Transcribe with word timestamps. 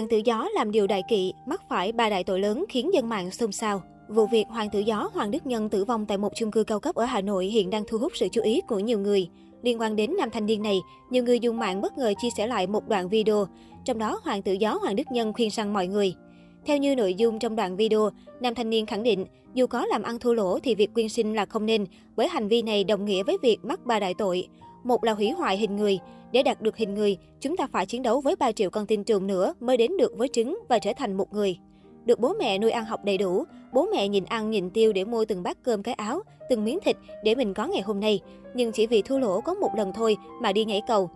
Hoàng 0.00 0.08
tử 0.08 0.20
gió 0.24 0.48
làm 0.54 0.70
điều 0.70 0.86
đại 0.86 1.02
kỵ, 1.08 1.32
mắc 1.46 1.62
phải 1.68 1.92
ba 1.92 2.08
đại 2.08 2.24
tội 2.24 2.40
lớn 2.40 2.64
khiến 2.68 2.94
dân 2.94 3.08
mạng 3.08 3.30
xôn 3.30 3.52
xao. 3.52 3.82
Vụ 4.08 4.26
việc 4.26 4.46
Hoàng 4.48 4.70
tử 4.70 4.78
gió 4.78 5.10
Hoàng 5.14 5.30
Đức 5.30 5.46
Nhân 5.46 5.68
tử 5.68 5.84
vong 5.84 6.06
tại 6.06 6.18
một 6.18 6.32
chung 6.36 6.50
cư 6.50 6.64
cao 6.64 6.80
cấp 6.80 6.94
ở 6.94 7.04
Hà 7.04 7.20
Nội 7.20 7.46
hiện 7.46 7.70
đang 7.70 7.84
thu 7.88 7.98
hút 7.98 8.12
sự 8.14 8.28
chú 8.32 8.42
ý 8.42 8.60
của 8.68 8.78
nhiều 8.78 8.98
người. 8.98 9.28
Liên 9.62 9.80
quan 9.80 9.96
đến 9.96 10.16
nam 10.18 10.30
thanh 10.30 10.46
niên 10.46 10.62
này, 10.62 10.80
nhiều 11.10 11.24
người 11.24 11.38
dùng 11.38 11.58
mạng 11.58 11.80
bất 11.80 11.98
ngờ 11.98 12.12
chia 12.22 12.28
sẻ 12.36 12.46
lại 12.46 12.66
một 12.66 12.88
đoạn 12.88 13.08
video, 13.08 13.46
trong 13.84 13.98
đó 13.98 14.20
Hoàng 14.24 14.42
tử 14.42 14.52
gió 14.52 14.78
Hoàng 14.80 14.96
Đức 14.96 15.06
Nhân 15.12 15.32
khuyên 15.32 15.50
rằng 15.50 15.72
mọi 15.72 15.86
người. 15.86 16.14
Theo 16.66 16.76
như 16.76 16.96
nội 16.96 17.14
dung 17.14 17.38
trong 17.38 17.56
đoạn 17.56 17.76
video, 17.76 18.10
nam 18.40 18.54
thanh 18.54 18.70
niên 18.70 18.86
khẳng 18.86 19.02
định 19.02 19.26
dù 19.54 19.66
có 19.66 19.86
làm 19.86 20.02
ăn 20.02 20.18
thua 20.18 20.32
lỗ 20.32 20.58
thì 20.58 20.74
việc 20.74 20.94
quyên 20.94 21.08
sinh 21.08 21.34
là 21.34 21.46
không 21.46 21.66
nên, 21.66 21.86
bởi 22.16 22.28
hành 22.28 22.48
vi 22.48 22.62
này 22.62 22.84
đồng 22.84 23.04
nghĩa 23.04 23.22
với 23.22 23.38
việc 23.42 23.58
mắc 23.62 23.86
ba 23.86 24.00
đại 24.00 24.14
tội. 24.14 24.48
Một 24.84 25.04
là 25.04 25.14
hủy 25.14 25.30
hoại 25.30 25.56
hình 25.56 25.76
người. 25.76 25.98
Để 26.32 26.42
đạt 26.42 26.62
được 26.62 26.76
hình 26.76 26.94
người, 26.94 27.18
chúng 27.40 27.56
ta 27.56 27.66
phải 27.66 27.86
chiến 27.86 28.02
đấu 28.02 28.20
với 28.20 28.36
3 28.36 28.52
triệu 28.52 28.70
con 28.70 28.86
tinh 28.86 29.04
trùng 29.04 29.26
nữa 29.26 29.54
mới 29.60 29.76
đến 29.76 29.96
được 29.96 30.12
với 30.16 30.28
trứng 30.28 30.58
và 30.68 30.78
trở 30.78 30.92
thành 30.96 31.16
một 31.16 31.32
người. 31.32 31.58
Được 32.04 32.20
bố 32.20 32.34
mẹ 32.38 32.58
nuôi 32.58 32.70
ăn 32.70 32.84
học 32.84 33.04
đầy 33.04 33.18
đủ, 33.18 33.44
bố 33.72 33.86
mẹ 33.92 34.08
nhìn 34.08 34.24
ăn 34.24 34.50
nhìn 34.50 34.70
tiêu 34.70 34.92
để 34.92 35.04
mua 35.04 35.24
từng 35.24 35.42
bát 35.42 35.58
cơm 35.62 35.82
cái 35.82 35.94
áo, 35.94 36.22
từng 36.48 36.64
miếng 36.64 36.78
thịt 36.84 36.96
để 37.24 37.34
mình 37.34 37.54
có 37.54 37.66
ngày 37.66 37.82
hôm 37.82 38.00
nay. 38.00 38.20
Nhưng 38.54 38.72
chỉ 38.72 38.86
vì 38.86 39.02
thua 39.02 39.18
lỗ 39.18 39.40
có 39.40 39.54
một 39.54 39.70
lần 39.76 39.92
thôi 39.92 40.16
mà 40.40 40.52
đi 40.52 40.64
nhảy 40.64 40.82
cầu. 40.86 41.10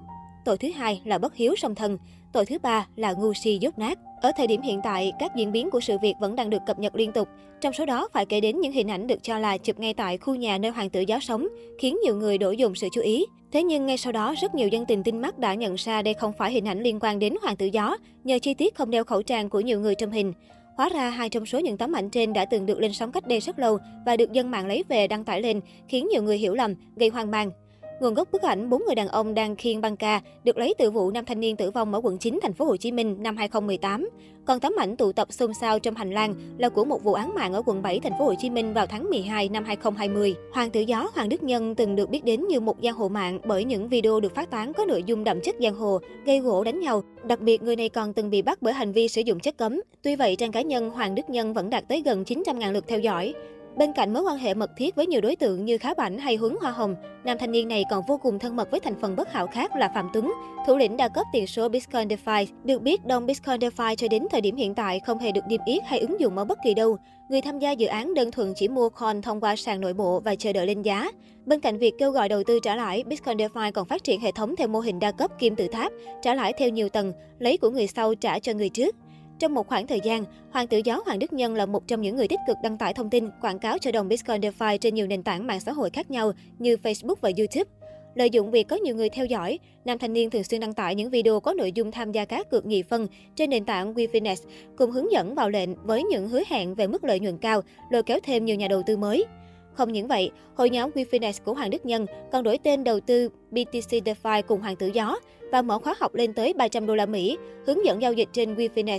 Tội 0.44 0.58
thứ 0.58 0.68
hai 0.74 1.02
là 1.04 1.18
bất 1.18 1.34
hiếu 1.34 1.54
song 1.56 1.74
thân. 1.74 1.98
Tội 2.32 2.46
thứ 2.46 2.58
ba 2.58 2.86
là 2.96 3.12
ngu 3.12 3.32
si 3.34 3.58
dốt 3.60 3.78
nát. 3.78 3.98
Ở 4.24 4.32
thời 4.36 4.46
điểm 4.46 4.62
hiện 4.62 4.80
tại, 4.82 5.12
các 5.18 5.36
diễn 5.36 5.52
biến 5.52 5.70
của 5.70 5.80
sự 5.80 5.98
việc 5.98 6.14
vẫn 6.20 6.36
đang 6.36 6.50
được 6.50 6.62
cập 6.66 6.78
nhật 6.78 6.94
liên 6.94 7.12
tục. 7.12 7.28
Trong 7.60 7.72
số 7.72 7.86
đó 7.86 8.08
phải 8.12 8.26
kể 8.26 8.40
đến 8.40 8.60
những 8.60 8.72
hình 8.72 8.90
ảnh 8.90 9.06
được 9.06 9.22
cho 9.22 9.38
là 9.38 9.58
chụp 9.58 9.80
ngay 9.80 9.94
tại 9.94 10.18
khu 10.18 10.34
nhà 10.34 10.58
nơi 10.58 10.70
hoàng 10.70 10.90
tử 10.90 11.00
giáo 11.00 11.20
sống, 11.20 11.48
khiến 11.78 11.98
nhiều 12.04 12.16
người 12.16 12.38
đổ 12.38 12.50
dồn 12.50 12.74
sự 12.74 12.88
chú 12.92 13.00
ý. 13.00 13.24
Thế 13.52 13.62
nhưng 13.62 13.86
ngay 13.86 13.96
sau 13.96 14.12
đó, 14.12 14.34
rất 14.40 14.54
nhiều 14.54 14.68
dân 14.68 14.86
tình 14.86 15.02
tinh 15.02 15.20
mắt 15.20 15.38
đã 15.38 15.54
nhận 15.54 15.74
ra 15.74 16.02
đây 16.02 16.14
không 16.14 16.32
phải 16.38 16.52
hình 16.52 16.68
ảnh 16.68 16.82
liên 16.82 16.98
quan 17.00 17.18
đến 17.18 17.34
hoàng 17.42 17.56
tử 17.56 17.66
gió, 17.66 17.96
nhờ 18.24 18.38
chi 18.42 18.54
tiết 18.54 18.74
không 18.74 18.90
đeo 18.90 19.04
khẩu 19.04 19.22
trang 19.22 19.48
của 19.48 19.60
nhiều 19.60 19.80
người 19.80 19.94
trong 19.94 20.10
hình. 20.10 20.32
Hóa 20.76 20.88
ra, 20.88 21.10
hai 21.10 21.28
trong 21.28 21.46
số 21.46 21.58
những 21.58 21.76
tấm 21.76 21.92
ảnh 21.92 22.10
trên 22.10 22.32
đã 22.32 22.44
từng 22.44 22.66
được 22.66 22.80
lên 22.80 22.92
sóng 22.92 23.12
cách 23.12 23.26
đây 23.26 23.40
rất 23.40 23.58
lâu 23.58 23.78
và 24.06 24.16
được 24.16 24.32
dân 24.32 24.50
mạng 24.50 24.66
lấy 24.66 24.84
về 24.88 25.06
đăng 25.06 25.24
tải 25.24 25.42
lên, 25.42 25.60
khiến 25.88 26.08
nhiều 26.12 26.22
người 26.22 26.38
hiểu 26.38 26.54
lầm, 26.54 26.74
gây 26.96 27.08
hoang 27.08 27.30
mang. 27.30 27.50
Nguồn 28.00 28.14
gốc 28.14 28.28
bức 28.32 28.42
ảnh 28.42 28.70
bốn 28.70 28.82
người 28.86 28.94
đàn 28.94 29.08
ông 29.08 29.34
đang 29.34 29.56
khiêng 29.56 29.80
băng 29.80 29.96
ca 29.96 30.20
được 30.44 30.58
lấy 30.58 30.74
từ 30.78 30.90
vụ 30.90 31.10
nam 31.10 31.24
thanh 31.24 31.40
niên 31.40 31.56
tử 31.56 31.70
vong 31.70 31.94
ở 31.94 32.00
quận 32.00 32.18
9 32.18 32.38
thành 32.42 32.52
phố 32.52 32.64
Hồ 32.64 32.76
Chí 32.76 32.92
Minh 32.92 33.16
năm 33.18 33.36
2018. 33.36 34.08
Còn 34.44 34.60
tấm 34.60 34.72
ảnh 34.78 34.96
tụ 34.96 35.12
tập 35.12 35.28
xôn 35.30 35.54
xao 35.60 35.78
trong 35.78 35.94
hành 35.94 36.10
lang 36.10 36.34
là 36.58 36.68
của 36.68 36.84
một 36.84 37.04
vụ 37.04 37.12
án 37.12 37.34
mạng 37.34 37.52
ở 37.52 37.62
quận 37.66 37.82
7 37.82 38.00
thành 38.00 38.12
phố 38.18 38.24
Hồ 38.24 38.34
Chí 38.38 38.50
Minh 38.50 38.74
vào 38.74 38.86
tháng 38.86 39.10
12 39.10 39.48
năm 39.48 39.64
2020. 39.64 40.34
Hoàng 40.52 40.70
tử 40.70 40.80
gió 40.80 41.10
Hoàng 41.14 41.28
Đức 41.28 41.42
Nhân 41.42 41.74
từng 41.74 41.96
được 41.96 42.10
biết 42.10 42.24
đến 42.24 42.44
như 42.48 42.60
một 42.60 42.76
giang 42.82 42.94
hồ 42.94 43.08
mạng 43.08 43.40
bởi 43.44 43.64
những 43.64 43.88
video 43.88 44.20
được 44.20 44.34
phát 44.34 44.50
tán 44.50 44.72
có 44.72 44.84
nội 44.84 45.02
dung 45.06 45.24
đậm 45.24 45.40
chất 45.40 45.54
giang 45.60 45.74
hồ, 45.74 45.98
gây 46.26 46.40
gỗ 46.40 46.64
đánh 46.64 46.80
nhau. 46.80 47.02
Đặc 47.26 47.40
biệt 47.40 47.62
người 47.62 47.76
này 47.76 47.88
còn 47.88 48.12
từng 48.12 48.30
bị 48.30 48.42
bắt 48.42 48.62
bởi 48.62 48.72
hành 48.74 48.92
vi 48.92 49.08
sử 49.08 49.20
dụng 49.20 49.40
chất 49.40 49.56
cấm. 49.56 49.80
Tuy 50.02 50.16
vậy 50.16 50.36
trang 50.36 50.52
cá 50.52 50.62
nhân 50.62 50.90
Hoàng 50.90 51.14
Đức 51.14 51.30
Nhân 51.30 51.54
vẫn 51.54 51.70
đạt 51.70 51.88
tới 51.88 52.02
gần 52.04 52.22
900.000 52.22 52.72
lượt 52.72 52.84
theo 52.88 52.98
dõi. 52.98 53.34
Bên 53.76 53.92
cạnh 53.92 54.12
mối 54.12 54.22
quan 54.22 54.38
hệ 54.38 54.54
mật 54.54 54.70
thiết 54.76 54.94
với 54.94 55.06
nhiều 55.06 55.20
đối 55.20 55.36
tượng 55.36 55.64
như 55.64 55.78
Khá 55.78 55.94
Bảnh 55.94 56.18
hay 56.18 56.36
Hướng 56.36 56.56
Hoa 56.60 56.70
Hồng, 56.70 56.96
nam 57.24 57.38
thanh 57.38 57.52
niên 57.52 57.68
này 57.68 57.84
còn 57.90 58.04
vô 58.08 58.18
cùng 58.22 58.38
thân 58.38 58.56
mật 58.56 58.70
với 58.70 58.80
thành 58.80 59.00
phần 59.00 59.16
bất 59.16 59.32
hảo 59.32 59.46
khác 59.46 59.76
là 59.76 59.90
Phạm 59.94 60.08
Tuấn, 60.12 60.32
thủ 60.66 60.76
lĩnh 60.76 60.96
đa 60.96 61.08
cấp 61.08 61.26
tiền 61.32 61.46
số 61.46 61.68
Bitcoin 61.68 62.08
DeFi. 62.08 62.46
Được 62.64 62.82
biết, 62.82 63.06
đồng 63.06 63.26
Bitcoin 63.26 63.60
DeFi 63.60 63.94
cho 63.94 64.08
đến 64.08 64.26
thời 64.30 64.40
điểm 64.40 64.56
hiện 64.56 64.74
tại 64.74 65.00
không 65.06 65.18
hề 65.18 65.32
được 65.32 65.40
niêm 65.48 65.60
yết 65.66 65.82
hay 65.84 65.98
ứng 65.98 66.20
dụng 66.20 66.38
ở 66.38 66.44
bất 66.44 66.58
kỳ 66.64 66.74
đâu. 66.74 66.96
Người 67.28 67.40
tham 67.40 67.58
gia 67.58 67.72
dự 67.72 67.86
án 67.86 68.14
đơn 68.14 68.30
thuần 68.30 68.52
chỉ 68.56 68.68
mua 68.68 68.88
coin 68.88 69.22
thông 69.22 69.40
qua 69.40 69.56
sàn 69.56 69.80
nội 69.80 69.94
bộ 69.94 70.20
và 70.20 70.34
chờ 70.34 70.52
đợi 70.52 70.66
lên 70.66 70.82
giá. 70.82 71.10
Bên 71.46 71.60
cạnh 71.60 71.78
việc 71.78 71.94
kêu 71.98 72.10
gọi 72.10 72.28
đầu 72.28 72.42
tư 72.46 72.58
trả 72.62 72.76
lãi, 72.76 73.04
Bitcoin 73.06 73.36
DeFi 73.36 73.72
còn 73.72 73.86
phát 73.86 74.04
triển 74.04 74.20
hệ 74.20 74.32
thống 74.32 74.56
theo 74.56 74.68
mô 74.68 74.80
hình 74.80 74.98
đa 74.98 75.12
cấp 75.12 75.30
kim 75.38 75.56
tự 75.56 75.68
tháp, 75.68 75.92
trả 76.22 76.34
lãi 76.34 76.52
theo 76.52 76.68
nhiều 76.68 76.88
tầng, 76.88 77.12
lấy 77.38 77.56
của 77.56 77.70
người 77.70 77.86
sau 77.86 78.14
trả 78.14 78.38
cho 78.38 78.52
người 78.52 78.68
trước. 78.68 78.96
Trong 79.38 79.54
một 79.54 79.68
khoảng 79.68 79.86
thời 79.86 80.00
gian, 80.04 80.24
Hoàng 80.50 80.66
tử 80.66 80.80
gió 80.84 81.02
Hoàng 81.06 81.18
Đức 81.18 81.32
Nhân 81.32 81.54
là 81.54 81.66
một 81.66 81.86
trong 81.86 82.00
những 82.00 82.16
người 82.16 82.28
tích 82.28 82.40
cực 82.46 82.56
đăng 82.62 82.78
tải 82.78 82.94
thông 82.94 83.10
tin, 83.10 83.28
quảng 83.40 83.58
cáo 83.58 83.78
cho 83.78 83.92
đồng 83.92 84.08
Bitcoin 84.08 84.40
DeFi 84.40 84.78
trên 84.78 84.94
nhiều 84.94 85.06
nền 85.06 85.22
tảng 85.22 85.46
mạng 85.46 85.60
xã 85.60 85.72
hội 85.72 85.90
khác 85.90 86.10
nhau 86.10 86.32
như 86.58 86.76
Facebook 86.82 87.14
và 87.20 87.30
YouTube. 87.38 87.70
Lợi 88.14 88.30
dụng 88.30 88.50
việc 88.50 88.68
có 88.68 88.76
nhiều 88.76 88.96
người 88.96 89.08
theo 89.08 89.26
dõi, 89.26 89.58
nam 89.84 89.98
thanh 89.98 90.12
niên 90.12 90.30
thường 90.30 90.44
xuyên 90.44 90.60
đăng 90.60 90.74
tải 90.74 90.94
những 90.94 91.10
video 91.10 91.40
có 91.40 91.52
nội 91.52 91.72
dung 91.72 91.90
tham 91.90 92.12
gia 92.12 92.24
cá 92.24 92.42
cược 92.42 92.66
nhị 92.66 92.82
phân 92.82 93.06
trên 93.36 93.50
nền 93.50 93.64
tảng 93.64 93.94
WeFinex, 93.94 94.36
cùng 94.76 94.90
hướng 94.90 95.12
dẫn 95.12 95.34
vào 95.34 95.50
lệnh 95.50 95.74
với 95.74 96.02
những 96.02 96.28
hứa 96.28 96.42
hẹn 96.48 96.74
về 96.74 96.86
mức 96.86 97.04
lợi 97.04 97.20
nhuận 97.20 97.38
cao, 97.38 97.60
lôi 97.90 98.02
kéo 98.02 98.18
thêm 98.22 98.44
nhiều 98.44 98.56
nhà 98.56 98.68
đầu 98.68 98.82
tư 98.86 98.96
mới. 98.96 99.24
Không 99.72 99.92
những 99.92 100.08
vậy, 100.08 100.30
hội 100.54 100.70
nhóm 100.70 100.90
WeFinex 100.90 101.32
của 101.44 101.54
Hoàng 101.54 101.70
Đức 101.70 101.86
Nhân 101.86 102.06
còn 102.32 102.44
đổi 102.44 102.58
tên 102.58 102.84
đầu 102.84 103.00
tư 103.00 103.28
BTC 103.50 103.90
DeFi 104.04 104.42
cùng 104.42 104.60
Hoàng 104.60 104.76
tử 104.76 104.90
gió 104.94 105.16
và 105.52 105.62
mở 105.62 105.78
khóa 105.78 105.94
học 105.98 106.14
lên 106.14 106.32
tới 106.32 106.52
300 106.52 106.86
đô 106.86 106.94
la 106.94 107.06
Mỹ, 107.06 107.36
hướng 107.66 107.84
dẫn 107.84 108.02
giao 108.02 108.12
dịch 108.12 108.28
trên 108.32 108.54
WeFinex. 108.54 108.98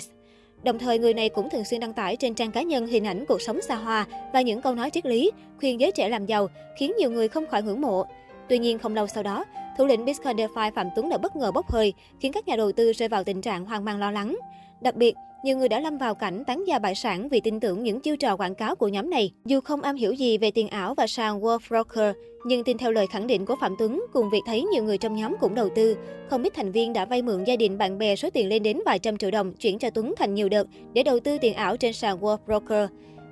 Đồng 0.63 0.79
thời, 0.79 0.99
người 0.99 1.13
này 1.13 1.29
cũng 1.29 1.49
thường 1.49 1.65
xuyên 1.65 1.79
đăng 1.79 1.93
tải 1.93 2.15
trên 2.15 2.35
trang 2.35 2.51
cá 2.51 2.61
nhân 2.61 2.87
hình 2.87 3.07
ảnh 3.07 3.25
cuộc 3.25 3.41
sống 3.41 3.61
xa 3.61 3.75
hoa 3.75 4.05
và 4.33 4.41
những 4.41 4.61
câu 4.61 4.75
nói 4.75 4.89
triết 4.89 5.05
lý, 5.05 5.31
khuyên 5.59 5.79
giới 5.79 5.91
trẻ 5.91 6.09
làm 6.09 6.25
giàu, 6.25 6.47
khiến 6.77 6.93
nhiều 6.99 7.11
người 7.11 7.27
không 7.27 7.47
khỏi 7.47 7.63
ngưỡng 7.63 7.81
mộ. 7.81 8.05
Tuy 8.49 8.57
nhiên, 8.57 8.79
không 8.79 8.95
lâu 8.95 9.07
sau 9.07 9.23
đó, 9.23 9.45
thủ 9.77 9.85
lĩnh 9.85 10.05
Bitcoin 10.05 10.37
DeFi 10.37 10.71
Phạm 10.71 10.87
Tuấn 10.95 11.09
đã 11.09 11.17
bất 11.17 11.35
ngờ 11.35 11.51
bốc 11.51 11.71
hơi, 11.71 11.93
khiến 12.19 12.31
các 12.31 12.47
nhà 12.47 12.55
đầu 12.55 12.71
tư 12.71 12.93
rơi 12.93 13.09
vào 13.09 13.23
tình 13.23 13.41
trạng 13.41 13.65
hoang 13.65 13.85
mang 13.85 13.99
lo 13.99 14.11
lắng. 14.11 14.37
Đặc 14.81 14.95
biệt, 14.95 15.15
nhiều 15.45 15.57
người 15.57 15.69
đã 15.69 15.79
lâm 15.79 15.97
vào 15.97 16.15
cảnh 16.15 16.43
tán 16.47 16.63
gia 16.67 16.79
bại 16.79 16.95
sản 16.95 17.29
vì 17.29 17.39
tin 17.39 17.59
tưởng 17.59 17.83
những 17.83 17.99
chiêu 17.99 18.17
trò 18.17 18.37
quảng 18.37 18.55
cáo 18.55 18.75
của 18.75 18.87
nhóm 18.87 19.09
này. 19.09 19.31
Dù 19.45 19.61
không 19.61 19.81
am 19.81 19.95
hiểu 19.95 20.13
gì 20.13 20.37
về 20.37 20.51
tiền 20.51 20.67
ảo 20.67 20.93
và 20.93 21.07
sàn 21.07 21.41
World 21.41 21.59
Broker, 21.69 22.15
nhưng 22.45 22.63
tin 22.63 22.77
theo 22.77 22.91
lời 22.91 23.07
khẳng 23.07 23.27
định 23.27 23.45
của 23.45 23.55
Phạm 23.61 23.75
Tuấn 23.79 24.05
cùng 24.13 24.29
việc 24.29 24.41
thấy 24.45 24.63
nhiều 24.63 24.83
người 24.83 24.97
trong 24.97 25.15
nhóm 25.15 25.35
cũng 25.39 25.55
đầu 25.55 25.69
tư, 25.75 25.97
không 26.29 26.43
ít 26.43 26.53
thành 26.53 26.71
viên 26.71 26.93
đã 26.93 27.05
vay 27.05 27.21
mượn 27.21 27.43
gia 27.43 27.55
đình 27.55 27.77
bạn 27.77 27.97
bè 27.97 28.15
số 28.15 28.29
tiền 28.29 28.49
lên 28.49 28.63
đến 28.63 28.79
vài 28.85 28.99
trăm 28.99 29.17
triệu 29.17 29.31
đồng 29.31 29.53
chuyển 29.53 29.79
cho 29.79 29.89
Tuấn 29.89 30.13
thành 30.17 30.33
nhiều 30.33 30.49
đợt 30.49 30.67
để 30.93 31.03
đầu 31.03 31.19
tư 31.19 31.37
tiền 31.37 31.53
ảo 31.53 31.77
trên 31.77 31.93
sàn 31.93 32.19
World 32.19 32.37
Broker. 32.45 32.89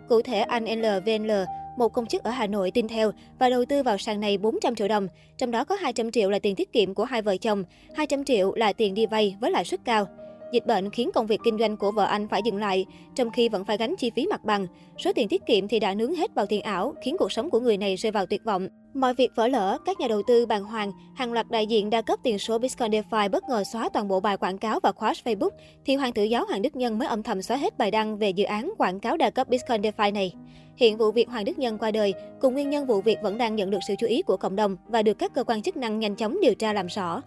Cụ 0.09 0.21
thể, 0.21 0.39
anh 0.39 0.65
LVNL, 0.65 1.31
một 1.77 1.89
công 1.89 2.05
chức 2.05 2.23
ở 2.23 2.31
Hà 2.31 2.47
Nội 2.47 2.71
tin 2.71 2.87
theo 2.87 3.11
và 3.39 3.49
đầu 3.49 3.65
tư 3.65 3.83
vào 3.83 3.97
sàn 3.97 4.19
này 4.19 4.37
400 4.37 4.75
triệu 4.75 4.87
đồng, 4.87 5.07
trong 5.37 5.51
đó 5.51 5.63
có 5.63 5.75
200 5.75 6.11
triệu 6.11 6.29
là 6.29 6.39
tiền 6.39 6.55
tiết 6.55 6.73
kiệm 6.73 6.93
của 6.93 7.03
hai 7.03 7.21
vợ 7.21 7.37
chồng, 7.37 7.63
200 7.95 8.25
triệu 8.25 8.53
là 8.55 8.73
tiền 8.73 8.93
đi 8.93 9.05
vay 9.05 9.35
với 9.41 9.51
lãi 9.51 9.65
suất 9.65 9.85
cao. 9.85 10.07
Dịch 10.53 10.65
bệnh 10.65 10.89
khiến 10.89 11.11
công 11.13 11.27
việc 11.27 11.39
kinh 11.43 11.57
doanh 11.57 11.77
của 11.77 11.91
vợ 11.91 12.05
anh 12.05 12.27
phải 12.27 12.41
dừng 12.45 12.57
lại, 12.57 12.85
trong 13.15 13.29
khi 13.31 13.49
vẫn 13.49 13.65
phải 13.65 13.77
gánh 13.77 13.95
chi 13.95 14.11
phí 14.15 14.27
mặt 14.27 14.43
bằng. 14.43 14.67
Số 14.97 15.13
tiền 15.13 15.27
tiết 15.27 15.45
kiệm 15.45 15.67
thì 15.67 15.79
đã 15.79 15.93
nướng 15.93 16.15
hết 16.15 16.35
vào 16.35 16.45
tiền 16.45 16.61
ảo, 16.61 16.93
khiến 17.01 17.15
cuộc 17.19 17.31
sống 17.31 17.49
của 17.49 17.59
người 17.59 17.77
này 17.77 17.95
rơi 17.95 18.11
vào 18.11 18.25
tuyệt 18.25 18.41
vọng. 18.43 18.67
Mọi 18.93 19.13
việc 19.13 19.31
vỡ 19.35 19.47
lỡ, 19.47 19.77
các 19.85 19.99
nhà 19.99 20.07
đầu 20.07 20.21
tư 20.27 20.45
bàng 20.45 20.63
hoàng, 20.63 20.91
hàng 21.15 21.33
loạt 21.33 21.51
đại 21.51 21.67
diện 21.67 21.89
đa 21.89 22.01
cấp 22.01 22.19
tiền 22.23 22.39
số 22.39 22.57
Bitcoin 22.57 22.91
DeFi 22.91 23.29
bất 23.29 23.43
ngờ 23.49 23.63
xóa 23.63 23.89
toàn 23.93 24.07
bộ 24.07 24.19
bài 24.19 24.37
quảng 24.37 24.57
cáo 24.57 24.79
và 24.83 24.91
khóa 24.91 25.13
Facebook, 25.23 25.49
thì 25.85 25.95
Hoàng 25.95 26.13
tử 26.13 26.23
giáo 26.23 26.45
Hoàng 26.45 26.61
Đức 26.61 26.75
Nhân 26.75 26.99
mới 26.99 27.07
âm 27.07 27.23
thầm 27.23 27.41
xóa 27.41 27.57
hết 27.57 27.77
bài 27.77 27.91
đăng 27.91 28.17
về 28.17 28.29
dự 28.29 28.43
án 28.43 28.73
quảng 28.77 28.99
cáo 28.99 29.17
đa 29.17 29.29
cấp 29.29 29.49
Bitcoin 29.49 29.81
DeFi 29.81 30.13
này. 30.13 30.33
Hiện 30.75 30.97
vụ 30.97 31.11
việc 31.11 31.29
Hoàng 31.29 31.45
Đức 31.45 31.59
Nhân 31.59 31.77
qua 31.77 31.91
đời 31.91 32.13
cùng 32.41 32.53
nguyên 32.53 32.69
nhân 32.69 32.85
vụ 32.85 33.01
việc 33.01 33.17
vẫn 33.23 33.37
đang 33.37 33.55
nhận 33.55 33.69
được 33.69 33.79
sự 33.87 33.93
chú 33.99 34.07
ý 34.07 34.21
của 34.21 34.37
cộng 34.37 34.55
đồng 34.55 34.77
và 34.87 35.01
được 35.01 35.13
các 35.13 35.33
cơ 35.33 35.43
quan 35.43 35.61
chức 35.61 35.77
năng 35.77 35.99
nhanh 35.99 36.15
chóng 36.15 36.37
điều 36.41 36.55
tra 36.55 36.73
làm 36.73 36.87
rõ. 36.87 37.21